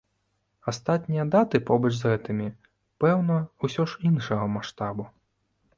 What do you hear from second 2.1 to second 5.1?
гэтымі, пэўна, усё ж іншага маштабу.